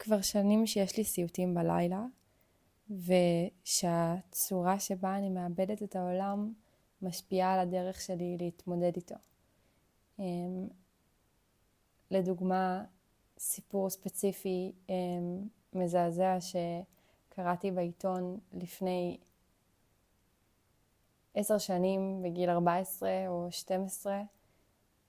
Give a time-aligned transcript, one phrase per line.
[0.00, 2.04] כבר שנים שיש לי סיוטים בלילה,
[3.64, 6.52] ושהצורה שבה אני מאבדת את העולם
[7.02, 9.14] משפיעה על הדרך שלי להתמודד איתו.
[10.18, 10.68] אמ,
[12.10, 12.84] לדוגמה,
[13.38, 14.94] סיפור ספציפי אמ,
[15.72, 19.18] מזעזע שקראתי בעיתון לפני
[21.34, 24.22] עשר שנים, בגיל 14 או 12,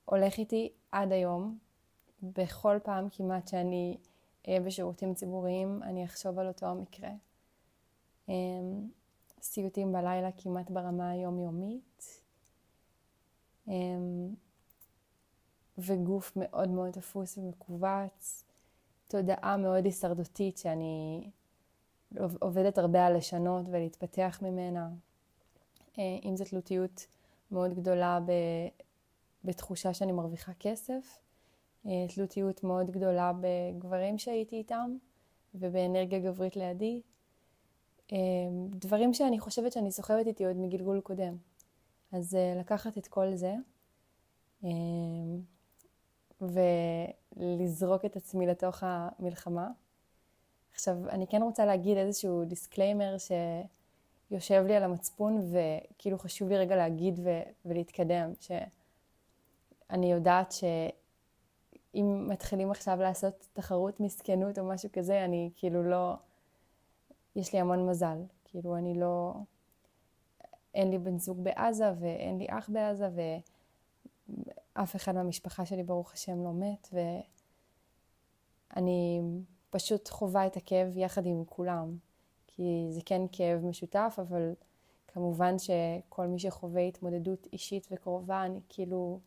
[0.05, 1.57] הולך איתי עד היום.
[2.23, 3.97] בכל פעם כמעט שאני
[4.49, 7.09] בשירותים ציבוריים, אני אחשוב על אותו המקרה.
[8.29, 8.89] אמ,
[9.41, 12.21] סיוטים בלילה כמעט ברמה היומיומית.
[13.67, 14.33] אמ,
[15.77, 18.45] וגוף מאוד מאוד תפוס ומכווץ.
[19.07, 21.29] תודעה מאוד הישרדותית שאני
[22.41, 24.89] עובדת הרבה על לשנות ולהתפתח ממנה.
[25.99, 27.07] אה, אם זו תלותיות
[27.51, 28.19] מאוד גדולה
[29.43, 31.30] בתחושה שאני מרוויחה כסף, אה,
[32.07, 34.95] תלותיות מאוד גדולה בגברים שהייתי איתם
[35.55, 37.01] ובאנרגיה גברית לידי.
[38.11, 38.17] אה,
[38.69, 41.37] דברים שאני חושבת שאני סוחבת איתי עוד מגלגול קודם.
[42.11, 43.53] אז לקחת את כל זה
[46.41, 49.67] ולזרוק את עצמי לתוך המלחמה.
[50.73, 56.75] עכשיו, אני כן רוצה להגיד איזשהו disclaimer שיושב לי על המצפון, וכאילו חשוב לי רגע
[56.75, 60.53] להגיד ו- ולהתקדם, שאני יודעת
[61.91, 66.13] שאם מתחילים עכשיו לעשות תחרות מסכנות או משהו כזה, אני כאילו לא...
[67.35, 68.17] יש לי המון מזל.
[68.45, 69.33] כאילו, אני לא...
[70.73, 73.21] אין לי בן זוג בעזה, ואין לי אח בעזה, ו...
[74.73, 76.89] אף אחד מהמשפחה שלי, ברוך השם, לא מת,
[78.75, 79.21] ואני
[79.69, 81.97] פשוט חווה את הכאב יחד עם כולם,
[82.47, 84.53] כי זה כן כאב משותף, אבל
[85.07, 89.19] כמובן שכל מי שחווה התמודדות אישית וקרובה, אני כאילו...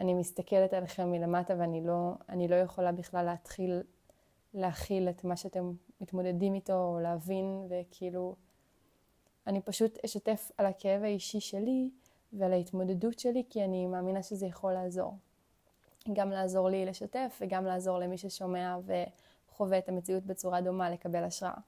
[0.00, 2.12] אני מסתכלת עליכם מלמטה ואני לא,
[2.48, 3.82] לא יכולה בכלל להתחיל
[4.54, 8.34] להכיל את מה שאתם מתמודדים איתו, או להבין, וכאילו...
[9.46, 11.90] אני פשוט אשתף על הכאב האישי שלי,
[12.32, 15.16] ועל ההתמודדות שלי, כי אני מאמינה שזה יכול לעזור.
[16.12, 21.60] גם לעזור לי לשתף וגם לעזור למי ששומע וחווה את המציאות בצורה דומה לקבל השראה.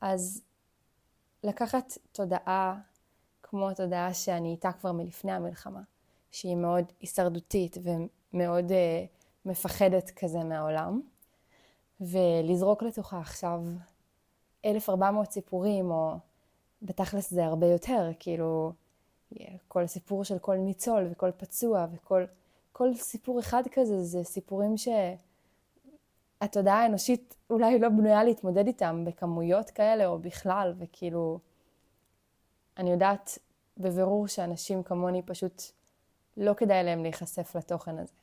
[0.00, 0.42] אז
[1.44, 2.80] לקחת תודעה
[3.42, 5.82] כמו התודעה שאני איתה כבר מלפני המלחמה,
[6.32, 8.74] שהיא מאוד הישרדותית ומאוד uh,
[9.44, 11.00] מפחדת כזה מהעולם,
[12.00, 13.60] ולזרוק לתוכה עכשיו
[14.64, 16.14] 1,400 סיפורים, או
[16.82, 18.72] בתכלס זה הרבה יותר, כאילו
[19.68, 22.24] כל סיפור של כל ניצול וכל פצוע וכל
[22.72, 24.74] כל סיפור אחד כזה זה סיפורים
[26.38, 31.38] שהתודעה האנושית אולי לא בנויה להתמודד איתם בכמויות כאלה או בכלל וכאילו
[32.78, 33.38] אני יודעת
[33.78, 35.62] בבירור שאנשים כמוני פשוט
[36.36, 38.14] לא כדאי להם להיחשף לתוכן הזה.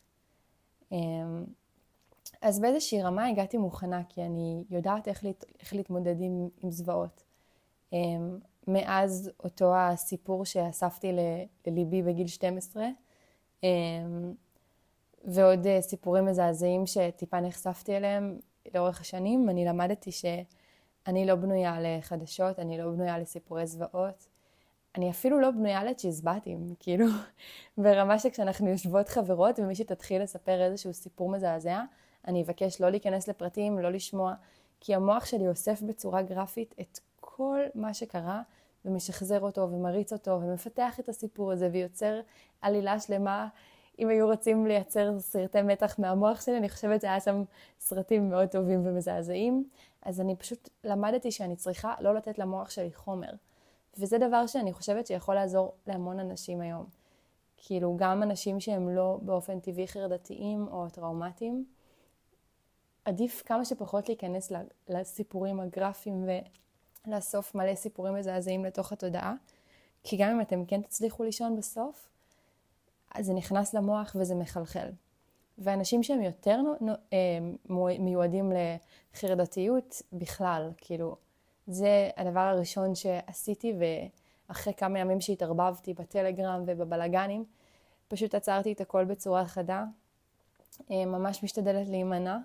[0.92, 1.46] אמ,
[2.42, 7.24] אז באיזושהי רמה הגעתי מוכנה כי אני יודעת איך, להת, איך להתמודד עם, עם זוועות.
[7.94, 11.12] אמ, מאז אותו הסיפור שאספתי
[11.68, 12.86] לליבי בגיל 12,
[13.64, 14.34] אמ,
[15.26, 18.40] ועוד אה, סיפורים מזעזעים שטיפה נחשפתי אליהם
[18.76, 24.28] לאורך השנים, אני למדתי שאני לא בנויה לחדשות, אני לא בנויה לסיפורי זוועות.
[24.96, 27.06] אני אפילו לא בנויה לצ'יזבטים, כאילו,
[27.78, 31.82] ברמה שכשאנחנו יושבות חברות ומי שתתחיל לספר איזשהו סיפור מזעזע,
[32.28, 34.34] אני אבקש לא להיכנס לפרטים, לא לשמוע,
[34.80, 38.42] כי המוח שלי אוסף בצורה גרפית את כל מה שקרה
[38.86, 42.20] ומשחזר אותו ומריץ אותו ומפתח את הסיפור הזה ויוצר
[42.62, 43.48] עלילה שלמה.
[44.00, 47.44] אם היו רוצים לייצר סרטי מתח מהמוח שלי, אני חושבת שהיה שם
[47.80, 49.70] סרטים מאוד טובים ומזעזעים.
[50.02, 53.32] אז אני פשוט למדתי שאני צריכה לא לתת למוח שלי חומר.
[53.98, 56.86] וזה דבר שאני חושבת שיכול לעזור להמון אנשים היום.
[57.58, 61.66] כאילו, גם אנשים שהם לא באופן טבעי חרדתיים או טראומטיים,
[63.06, 64.52] עדיף כמה שפחות להיכנס
[64.90, 66.26] לסיפורים הגרפיים
[67.08, 69.34] לאסוף מלא סיפורים מזעזעים לתוך התודעה,
[70.04, 72.10] כי גם אם אתם כן תצליחו לישון בסוף,
[73.16, 74.90] אז זה נכנס למוח וזה מחלחל.
[75.58, 76.60] ואנשים שהם יותר
[77.14, 77.18] אה,
[78.00, 78.52] מיועדים
[79.14, 81.16] לחרדתיות בכלל, כאילו,
[81.70, 83.74] זה הדבר הראשון שעשיתי,
[84.50, 87.46] ואחרי כמה ימים שהתערבבתי בטלגרם ובבלגנים,
[88.08, 89.86] פשוט עצרתי את הכל בצורה חדה,
[90.92, 92.38] אה, ממש משתדלת להימנע,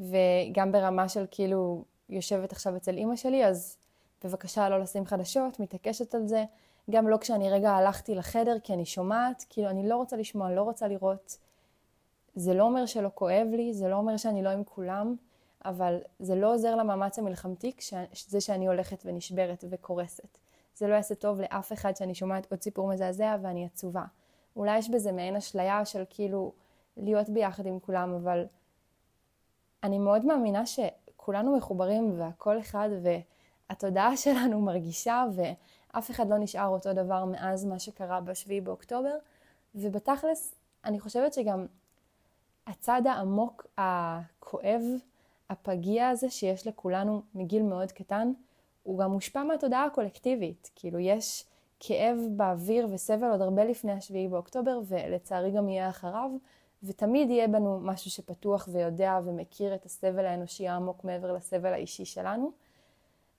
[0.00, 3.76] וגם ברמה של כאילו יושבת עכשיו אצל אימא שלי, אז
[4.24, 6.44] בבקשה לא לשים חדשות, מתעקשת על זה.
[6.90, 10.62] גם לא כשאני רגע הלכתי לחדר, כי אני שומעת, כאילו אני לא רוצה לשמוע, לא
[10.62, 11.38] רוצה לראות.
[12.34, 15.16] זה לא אומר שלא כואב לי, זה לא אומר שאני לא עם כולם,
[15.64, 17.72] אבל זה לא עוזר למאמץ המלחמתי
[18.28, 20.38] זה שאני הולכת ונשברת וקורסת.
[20.76, 24.04] זה לא יעשה טוב לאף אחד שאני שומעת עוד סיפור מזעזע ואני עצובה.
[24.56, 26.52] אולי יש בזה מעין אשליה של כאילו
[26.96, 28.46] להיות ביחד עם כולם, אבל
[29.82, 32.88] אני מאוד מאמינה שכולנו מחוברים והכל אחד
[33.68, 39.16] והתודעה שלנו מרגישה ואף אחד לא נשאר אותו דבר מאז מה שקרה בשביעי באוקטובר
[39.74, 41.66] ובתכלס אני חושבת שגם
[42.66, 44.82] הצד העמוק הכואב,
[45.54, 48.32] הפגיע הזה שיש לכולנו מגיל מאוד קטן,
[48.82, 50.70] הוא גם מושפע מהתודעה הקולקטיבית.
[50.74, 51.44] כאילו יש
[51.80, 56.30] כאב באוויר וסבל עוד הרבה לפני השביעי באוקטובר, ולצערי גם יהיה אחריו,
[56.82, 62.52] ותמיד יהיה בנו משהו שפתוח ויודע ומכיר את הסבל האנושי העמוק מעבר לסבל האישי שלנו.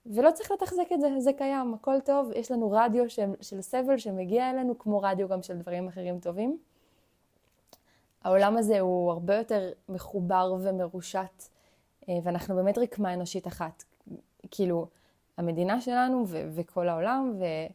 [0.06, 3.98] ולא צריך לתחזק את זה, זה קיים, הכל טוב, יש לנו רדיו של, של סבל
[3.98, 6.58] שמגיע אלינו, כמו רדיו גם של דברים אחרים טובים.
[8.22, 11.42] העולם הזה הוא הרבה יותר מחובר ומרושת,
[12.08, 13.84] ואנחנו באמת רקמה אנושית אחת.
[14.50, 14.86] כאילו,
[15.36, 17.72] המדינה שלנו ו- וכל העולם, ו-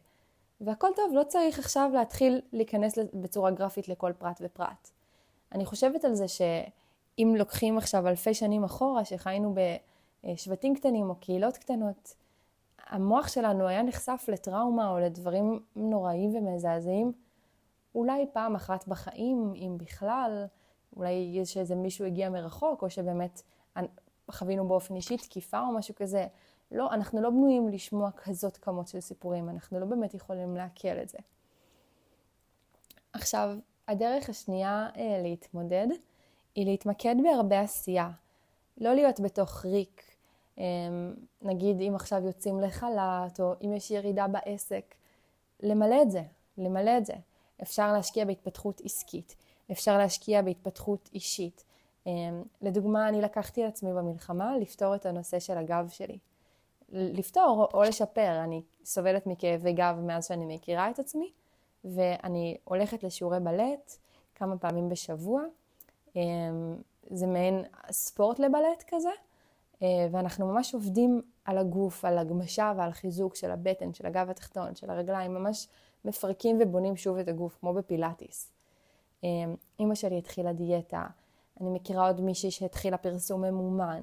[0.60, 4.90] והכל טוב, לא צריך עכשיו להתחיל להיכנס בצורה גרפית לכל פרט ופרט.
[5.52, 9.54] אני חושבת על זה שאם לוקחים עכשיו אלפי שנים אחורה, שחיינו
[10.24, 12.14] בשבטים קטנים או קהילות קטנות,
[12.88, 17.12] המוח שלנו היה נחשף לטראומה או לדברים נוראיים ומזעזעים
[17.94, 20.46] אולי פעם אחת בחיים, אם בכלל,
[20.96, 23.42] אולי יש איזה מישהו הגיע מרחוק, או שבאמת
[24.32, 26.26] חווינו באופן אישי תקיפה או משהו כזה.
[26.70, 31.08] לא, אנחנו לא בנויים לשמוע כזאת כמות של סיפורים, אנחנו לא באמת יכולים לעכל את
[31.08, 31.18] זה.
[33.12, 33.56] עכשיו,
[33.88, 35.86] הדרך השנייה אה, להתמודד
[36.54, 38.10] היא להתמקד בהרבה עשייה.
[38.78, 40.02] לא להיות בתוך ריק.
[40.58, 40.64] אה,
[41.42, 44.94] נגיד אם עכשיו יוצאים לחל"ת, או אם יש ירידה בעסק,
[45.60, 46.22] למלא את זה,
[46.58, 47.14] למלא את זה.
[47.62, 49.36] אפשר להשקיע בהתפתחות עסקית,
[49.72, 51.64] אפשר להשקיע בהתפתחות אישית.
[52.06, 56.18] אמ, לדוגמה, אני לקחתי על עצמי במלחמה לפתור את הנושא של הגב שלי.
[56.92, 61.32] לפתור או לשפר, אני סובלת מכאבי גב מאז שאני מכירה את עצמי,
[61.84, 63.96] ואני הולכת לשיעורי בלט
[64.34, 65.42] כמה פעמים בשבוע.
[66.16, 66.76] אמ,
[67.10, 69.10] זה מעין ספורט לבלט כזה,
[69.82, 74.74] אה, ואנחנו ממש עובדים על הגוף, על הגמשה ועל חיזוק של הבטן, של הגב התחתון,
[74.74, 75.68] של הרגליים, ממש
[76.04, 78.52] מפרקים ובונים שוב את הגוף, כמו בפילאטיס.
[79.24, 81.06] אמ, אימא שלי התחילה דיאטה,
[81.60, 84.00] אני מכירה עוד מישהי שהתחילה פרסום ממומן.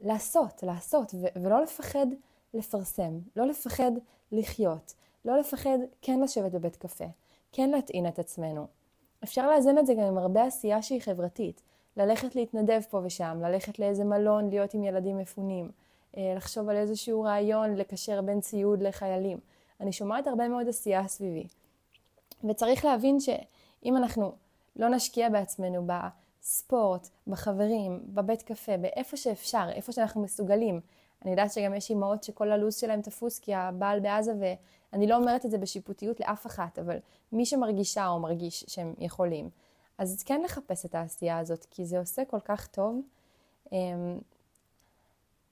[0.00, 2.06] לעשות, לעשות, ו- ולא לפחד
[2.54, 3.92] לפרסם, לא לפחד
[4.32, 4.94] לחיות,
[5.24, 7.04] לא לפחד כן לשבת בבית קפה,
[7.52, 8.66] כן להטעין את עצמנו.
[9.24, 11.62] אפשר לאזן את זה גם עם הרבה עשייה שהיא חברתית.
[11.96, 15.70] ללכת להתנדב פה ושם, ללכת לאיזה מלון, להיות עם ילדים מפונים,
[16.16, 19.38] אה, לחשוב על איזשהו רעיון לקשר בין ציוד לחיילים.
[19.80, 21.46] אני שומעת הרבה מאוד עשייה סביבי.
[22.44, 24.32] וצריך להבין שאם אנחנו
[24.76, 25.86] לא נשקיע בעצמנו
[26.42, 30.80] בספורט, בחברים, בבית קפה, באיפה שאפשר, איפה שאנחנו מסוגלים,
[31.22, 35.44] אני יודעת שגם יש אימהות שכל הלו"ז שלהם תפוס כי הבעל בעזה, ואני לא אומרת
[35.44, 36.96] את זה בשיפוטיות לאף אחת, אבל
[37.32, 39.50] מי שמרגישה או מרגיש שהם יכולים,
[39.98, 43.00] אז כן לחפש את העשייה הזאת, כי זה עושה כל כך טוב.
[43.72, 44.18] אמ,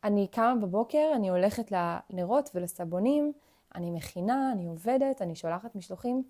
[0.05, 3.33] אני קמה בבוקר, אני הולכת לנרות ולסבונים,
[3.75, 6.23] אני מכינה, אני עובדת, אני שולחת משלוחים.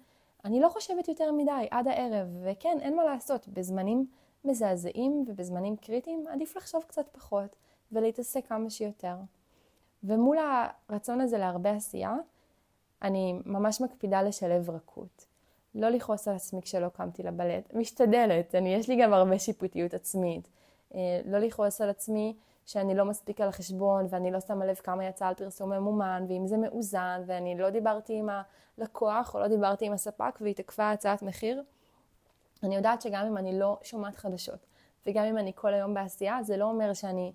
[0.44, 4.06] אני לא חושבת יותר מדי עד הערב, וכן, אין מה לעשות, בזמנים
[4.46, 7.56] מזעזעים ובזמנים קריטיים עדיף לחשוב קצת פחות
[7.92, 9.14] ולהתעסק כמה שיותר.
[10.04, 10.36] ומול
[10.88, 12.16] הרצון הזה להרבה עשייה,
[13.02, 15.26] אני ממש מקפידה לשלב רכות.
[15.74, 20.48] לא לכעוס על עצמי כשלא קמתי לבלט, משתדלת, אני, יש לי גם הרבה שיפוטיות עצמית.
[20.94, 25.04] אה, לא לכעוס על עצמי שאני לא מספיק על החשבון ואני לא שמה לב כמה
[25.04, 28.28] יצא על פרסום ממומן ואם זה מאוזן ואני לא דיברתי עם
[28.78, 31.62] הלקוח או לא דיברתי עם הספק תקפה הצעת מחיר.
[32.62, 34.66] אני יודעת שגם אם אני לא שומעת חדשות
[35.06, 37.32] וגם אם אני כל היום בעשייה זה לא אומר שאני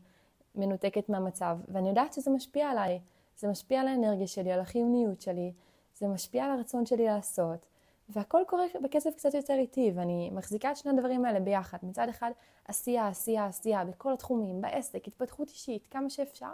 [0.55, 2.99] מנותקת מהמצב ואני יודעת שזה משפיע עליי,
[3.37, 5.53] זה משפיע על האנרגיה שלי, על החיוניות שלי,
[5.95, 7.65] זה משפיע על הרצון שלי לעשות
[8.13, 11.77] והכל קורה בקצב קצת יותר איטי, ואני מחזיקה את שני הדברים האלה ביחד.
[11.83, 12.31] מצד אחד,
[12.67, 16.51] עשייה, עשייה, עשייה, בכל התחומים, בעסק, התפתחות אישית, כמה שאפשר.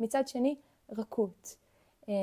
[0.00, 0.56] מצד שני,
[0.98, 1.56] רכות.
[2.08, 2.14] אמ,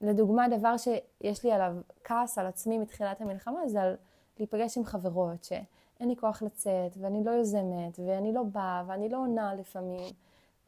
[0.00, 1.72] לדוגמה, דבר שיש לי עליו
[2.04, 3.96] כעס על עצמי מתחילת המלחמה, זה על
[4.38, 9.16] להיפגש עם חברות, שאין לי כוח לצאת, ואני לא יוזמת, ואני לא באה, ואני לא
[9.16, 10.12] עונה לפעמים.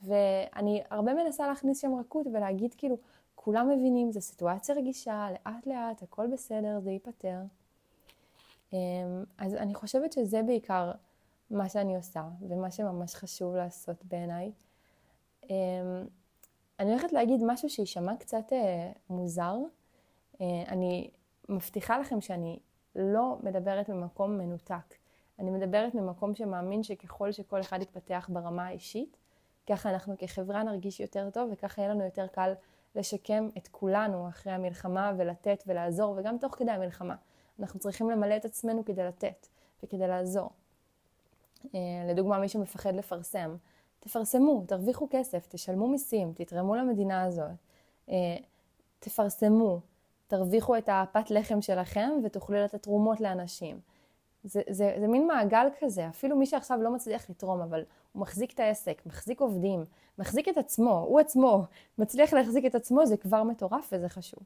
[0.03, 2.97] ואני הרבה מנסה להכניס שם רכות ולהגיד כאילו,
[3.35, 7.39] כולם מבינים, זו סיטואציה רגישה, לאט לאט, הכל בסדר, זה ייפתר.
[8.73, 8.79] אמ,
[9.39, 10.93] אז אני חושבת שזה בעיקר
[11.51, 14.53] מה שאני עושה, ומה שממש חשוב לעשות בעיניי.
[15.51, 16.07] אמ,
[16.79, 19.57] אני הולכת להגיד משהו שיישמע קצת אה, מוזר.
[20.41, 21.11] אה, אני
[21.49, 22.59] מבטיחה לכם שאני
[22.99, 24.95] לא מדברת ממקום מנותק.
[25.39, 29.17] אני מדברת ממקום שמאמין שככל שכל אחד יתפתח ברמה האישית,
[29.69, 32.53] ככה אנחנו כחברה נרגיש יותר טוב וככה יהיה לנו יותר קל
[32.95, 37.15] לשקם את כולנו אחרי המלחמה ולתת ולעזור, וגם תוך כדי המלחמה.
[37.61, 39.47] אנחנו צריכים למלא את עצמנו כדי לתת
[39.83, 40.51] וכדי לעזור.
[41.75, 43.57] אה, לדוגמה, מי שמפחד לפרסם,
[44.01, 47.51] תפרסמו, תרוויחו כסף, תשלמו מיסים, תתרמו למדינה הזאת,
[48.09, 48.37] אה,
[48.99, 49.81] תפרסמו,
[50.29, 53.81] תרוויחו את הפת לחם שלכם ותוכלו לתת תרומות לאנשים.
[54.45, 58.53] זה, זה, זה מין מעגל כזה, אפילו מי שעכשיו לא מצליח לתרום, אבל הוא מחזיק
[58.55, 59.85] את העסק, מחזיק עובדים,
[60.19, 61.65] מחזיק את עצמו, הוא עצמו
[61.99, 64.41] מצליח להחזיק את עצמו, זה כבר מטורף וזה חשוב.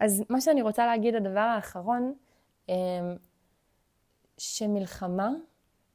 [0.00, 2.14] אז מה שאני רוצה להגיד, הדבר האחרון,
[2.68, 2.74] אמ,
[4.38, 5.30] שמלחמה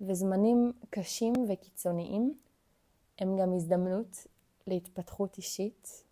[0.02, 2.34] וזמנים קשים וקיצוניים
[3.20, 4.28] הם גם הזדמנות
[4.68, 6.03] להתפתחות אישית.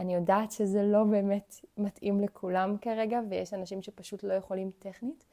[0.00, 5.24] אני יודעת שזה לא באמת מתאים לכולם כרגע, ויש אנשים שפשוט לא יכולים טכנית,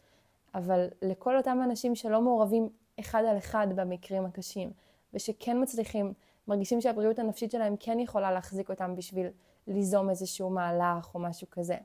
[0.55, 2.69] אבל לכל אותם אנשים שלא מעורבים
[3.00, 4.71] אחד על אחד במקרים הקשים,
[5.13, 6.13] ושכן מצליחים,
[6.47, 9.27] מרגישים שהבריאות הנפשית שלהם כן יכולה להחזיק אותם בשביל
[9.67, 11.77] ליזום איזשהו מהלך או משהו כזה.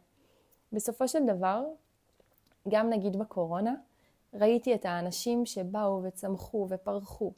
[0.73, 1.65] בסופו של דבר,
[2.69, 3.75] גם נגיד בקורונה,
[4.35, 7.33] ראיתי את האנשים שבאו וצמחו ופרחו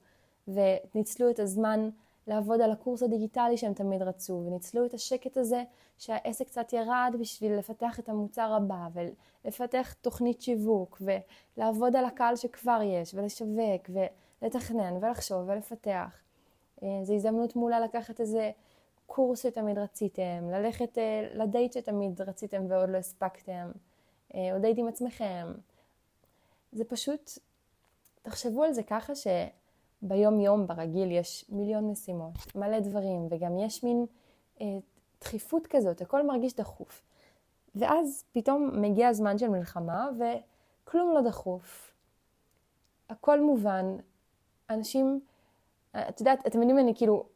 [0.48, 1.90] וניצלו את הזמן
[2.26, 5.62] לעבוד על הקורס הדיגיטלי שהם תמיד רצו, וניצלו את השקט הזה
[5.98, 8.88] שהעסק קצת ירד בשביל לפתח את המוצר הבא,
[9.44, 11.02] ולפתח תוכנית שיווק,
[11.56, 13.90] ולעבוד על הקהל שכבר יש, ולשווק,
[14.42, 16.20] ולתכנן, ולחשוב, ולפתח.
[16.82, 18.50] אה, זו הזדמנות מעולה לקחת איזה
[19.06, 23.70] קורס שתמיד רציתם, ללכת אה, לדייט שתמיד רציתם ועוד לא הספקתם,
[24.34, 25.46] אה, או דייט עם עצמכם.
[26.72, 27.30] זה פשוט,
[28.22, 29.14] תחשבו על זה ככה
[30.04, 34.06] שביום יום ברגיל יש מיליון משימות, מלא דברים, וגם יש מין
[34.61, 34.66] אה,
[35.20, 37.02] דחיפות כזאת, הכל מרגיש דחוף.
[37.75, 41.94] ואז פתאום מגיע הזמן של מלחמה וכלום לא דחוף.
[43.11, 43.96] הכל מובן.
[44.70, 45.20] אנשים,
[45.90, 47.26] את יודעת, אתם יודעים, אני כאילו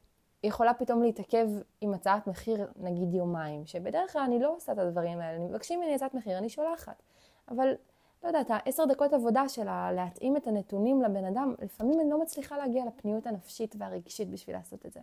[0.43, 1.49] יכולה פתאום להתעכב
[1.81, 5.95] עם הצעת מחיר נגיד יומיים, שבדרך כלל אני לא עושה את הדברים האלה, מבקשים ממני
[5.95, 7.03] הצעת מחיר, אני שולחת.
[7.49, 7.75] אבל
[8.23, 12.57] לא יודעת, העשר דקות עבודה שלה להתאים את הנתונים לבן אדם, לפעמים אני לא מצליחה
[12.57, 15.01] להגיע לפניות הנפשית והרגשית בשביל לעשות את זה.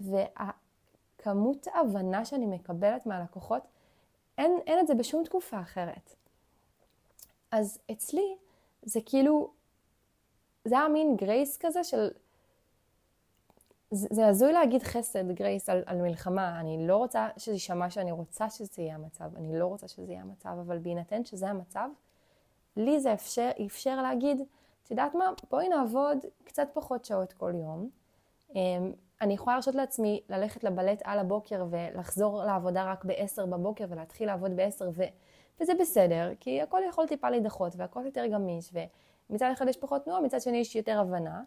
[0.00, 3.62] והכמות ההבנה שאני מקבלת מהלקוחות,
[4.38, 6.14] אין, אין את זה בשום תקופה אחרת.
[7.50, 8.36] אז אצלי
[8.82, 9.50] זה כאילו,
[10.64, 12.10] זה היה מין גרייס כזה של...
[13.90, 16.60] זה הזוי להגיד חסד, גרייס, על, על מלחמה.
[16.60, 20.22] אני לא רוצה שזה יישמע שאני רוצה שזה יהיה המצב, אני לא רוצה שזה יהיה
[20.22, 21.88] המצב, אבל בהינתן שזה המצב,
[22.76, 24.40] לי זה אפשר, אפשר להגיד,
[24.84, 27.88] את יודעת מה, בואי נעבוד קצת פחות שעות כל יום.
[28.54, 34.26] אמ, אני יכולה להרשות לעצמי ללכת לבלט על הבוקר ולחזור לעבודה רק ב-10 בבוקר ולהתחיל
[34.26, 35.02] לעבוד ב-10 ו...
[35.60, 38.72] וזה בסדר, כי הכל יכול טיפה להידחות והכל יותר גמיש
[39.30, 41.42] ומצד אחד יש פחות תנועה, מצד שני יש יותר הבנה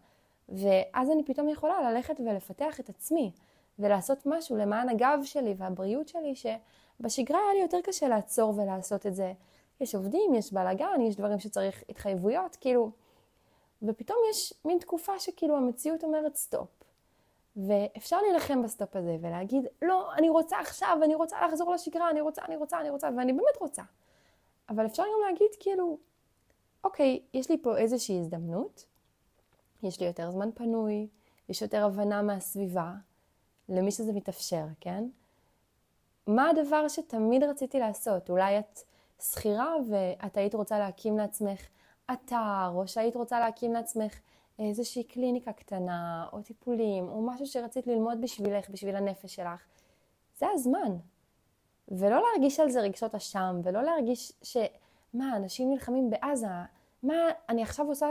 [0.49, 3.31] ואז אני פתאום יכולה ללכת ולפתח את עצמי
[3.79, 9.15] ולעשות משהו למען הגב שלי והבריאות שלי שבשגרה היה לי יותר קשה לעצור ולעשות את
[9.15, 9.33] זה
[9.81, 12.91] יש עובדים, יש בלאגן, יש דברים שצריך התחייבויות, כאילו,
[13.81, 16.67] ופתאום יש מין תקופה שכאילו המציאות אומרת stop.
[17.57, 22.21] ואפשר להילחם ב stop הזה ולהגיד, לא, אני רוצה עכשיו, אני רוצה לחזור לשגרה, אני
[22.21, 23.83] רוצה, אני רוצה, אני רוצה, ואני באמת רוצה.
[24.69, 25.97] אבל אפשר גם להגיד, כאילו,
[26.83, 28.85] אוקיי, יש לי פה איזושהי הזדמנות,
[29.83, 31.07] יש לי יותר זמן פנוי,
[31.49, 32.93] יש יותר הבנה מהסביבה,
[33.69, 35.03] למי שזה מתאפשר, כן?
[36.27, 38.29] מה הדבר שתמיד רציתי לעשות?
[38.29, 38.79] אולי את
[39.21, 41.61] שכירה ואת היית רוצה להקים לעצמך
[42.13, 44.19] אתר, או שהיית רוצה להקים לעצמך
[44.59, 49.61] איזושהי קליניקה קטנה, או טיפולים, או משהו שרצית ללמוד בשבילך, בשביל הנפש שלך,
[50.37, 50.97] זה הזמן.
[51.87, 54.57] ולא להרגיש על זה רגשות אשם, ולא להרגיש ש...
[55.13, 56.47] מה, אנשים נלחמים בעזה,
[57.03, 57.13] מה,
[57.49, 58.07] אני עכשיו עושה,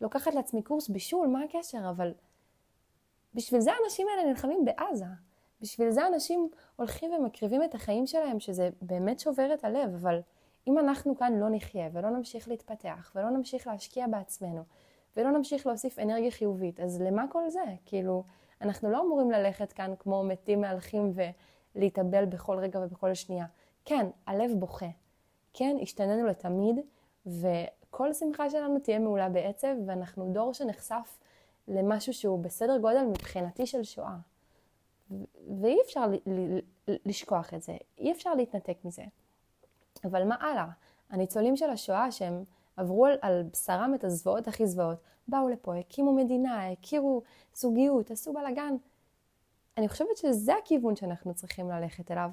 [0.00, 1.90] לוקחת לעצמי קורס בישול, מה הקשר?
[1.90, 2.14] אבל
[3.34, 5.04] בשביל זה האנשים האלה נלחמים בעזה.
[5.60, 10.20] בשביל זה אנשים הולכים ומקריבים את החיים שלהם, שזה באמת שובר את הלב, אבל
[10.66, 14.62] אם אנחנו כאן לא נחיה ולא נמשיך להתפתח ולא נמשיך להשקיע בעצמנו
[15.16, 17.64] ולא נמשיך להוסיף אנרגיה חיובית, אז למה כל זה?
[17.86, 18.24] כאילו,
[18.60, 21.12] אנחנו לא אמורים ללכת כאן כמו מתים מהלכים
[21.74, 23.46] ולהתאבל בכל רגע ובכל שנייה.
[23.84, 24.88] כן, הלב בוכה.
[25.52, 26.80] כן, השתננו לתמיד,
[27.26, 31.18] וכל שמחה שלנו תהיה מעולה בעצב, ואנחנו דור שנחשף
[31.68, 34.16] למשהו שהוא בסדר גודל מבחינתי של שואה.
[35.60, 36.06] ואי אפשר
[36.88, 39.02] לשכוח את זה, אי אפשר להתנתק מזה.
[40.04, 40.66] אבל מה הלאה?
[41.10, 42.44] הניצולים של השואה שהם
[42.76, 47.22] עברו על, על בשרם את הזוועות הכי זוועות, באו לפה, הקימו מדינה, הכירו
[47.54, 48.76] זוגיות, עשו בלאגן.
[49.76, 52.30] אני חושבת שזה הכיוון שאנחנו צריכים ללכת אליו.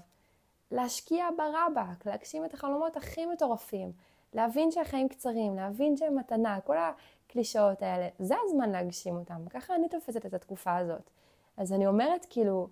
[0.72, 3.92] להשקיע ברבק, להגשים את החלומות הכי מטורפים,
[4.34, 9.50] להבין שהחיים קצרים, להבין שהם מתנה, כל הקלישאות האלה, זה הזמן להגשים אותם.
[9.50, 11.10] ככה אני תופסת את התקופה הזאת.
[11.58, 12.68] אז אני אומרת כאילו,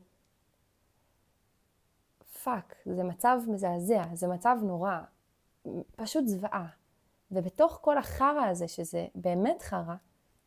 [2.45, 4.97] fuck, זה מצב מזעזע, זה מצב נורא,
[5.95, 6.67] פשוט זוועה.
[7.31, 9.95] ובתוך כל החרא הזה, שזה באמת חרא,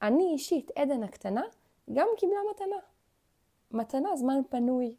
[0.03, 1.43] אני אישית, עדן הקטנה,
[1.93, 2.77] גם קיבלה מתנה.
[3.71, 4.95] מתנה, זמן פנוי,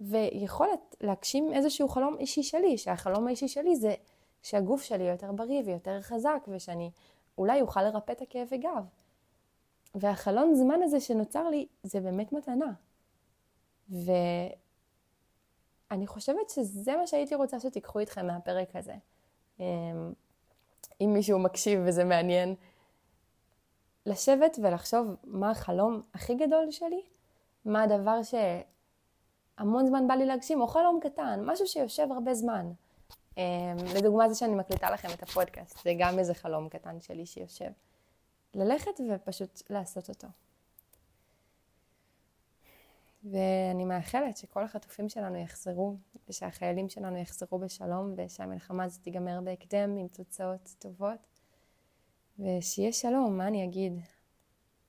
[0.00, 3.94] ויכולת להגשים איזשהו חלום אישי שלי, שהחלום האישי שלי זה
[4.42, 6.90] שהגוף שלי יותר בריא ויותר חזק, ושאני
[7.38, 8.84] אולי אוכל לרפא את הכאבי גב.
[9.94, 12.72] והחלון זמן הזה שנוצר לי, זה באמת מתנה.
[15.90, 18.94] ואני חושבת שזה מה שהייתי רוצה שתיקחו איתכם מהפרק הזה.
[19.60, 20.12] אמ,
[21.00, 22.54] אם מישהו מקשיב וזה מעניין,
[24.06, 27.02] לשבת ולחשוב מה החלום הכי גדול שלי,
[27.64, 32.72] מה הדבר שהמון זמן בא לי להגשים, או חלום קטן, משהו שיושב הרבה זמן.
[33.36, 33.42] אמ,
[33.96, 37.70] לדוגמה זה שאני מקליטה לכם את הפודקאסט, זה גם איזה חלום קטן שלי שיושב.
[38.54, 40.28] ללכת ופשוט לעשות אותו.
[43.24, 45.96] ואני מאחלת שכל החטופים שלנו יחזרו,
[46.28, 51.40] ושהחיילים שלנו יחזרו בשלום, ושהמלחמה הזאת תיגמר בהקדם עם תוצאות טובות,
[52.38, 53.92] ושיהיה שלום, מה אני אגיד?